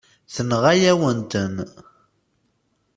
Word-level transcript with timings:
Tenɣa-yawen-ten. 0.33 1.55